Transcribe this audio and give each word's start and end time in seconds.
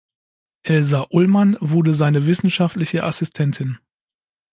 Elsa 0.63 1.05
Ullmann 1.11 1.57
wurde 1.61 1.93
seine 1.93 2.25
wissenschaftliche 2.25 3.03
Assistentin. 3.03 3.77